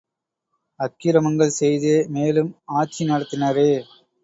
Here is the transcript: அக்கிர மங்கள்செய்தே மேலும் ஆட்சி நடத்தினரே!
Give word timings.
அக்கிர 0.79 1.15
மங்கள்செய்தே 1.19 1.93
மேலும் 2.09 2.51
ஆட்சி 2.73 3.01
நடத்தினரே! 3.05 3.71